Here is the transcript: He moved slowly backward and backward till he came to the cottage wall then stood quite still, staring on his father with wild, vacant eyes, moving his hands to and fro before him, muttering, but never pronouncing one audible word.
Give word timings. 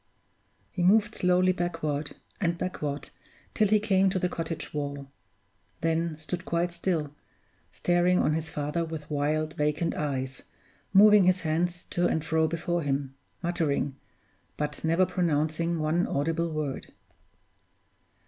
He 0.71 0.81
moved 0.81 1.13
slowly 1.13 1.51
backward 1.51 2.15
and 2.39 2.57
backward 2.57 3.11
till 3.53 3.67
he 3.67 3.79
came 3.79 4.09
to 4.09 4.17
the 4.17 4.29
cottage 4.29 4.73
wall 4.73 5.11
then 5.81 6.15
stood 6.15 6.43
quite 6.43 6.71
still, 6.73 7.13
staring 7.69 8.17
on 8.17 8.33
his 8.33 8.49
father 8.49 8.83
with 8.83 9.11
wild, 9.11 9.53
vacant 9.55 9.93
eyes, 9.93 10.41
moving 10.91 11.25
his 11.25 11.41
hands 11.41 11.83
to 11.91 12.07
and 12.07 12.25
fro 12.25 12.47
before 12.47 12.81
him, 12.81 13.13
muttering, 13.43 13.95
but 14.57 14.83
never 14.83 15.05
pronouncing 15.05 15.77
one 15.77 16.07
audible 16.07 16.49
word. 16.51 16.87